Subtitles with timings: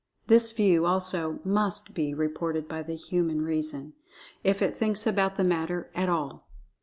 [0.25, 3.93] This view, also, must[Pg 16] be reported by the human reason,
[4.43, 6.47] if it thinks about the matter at all.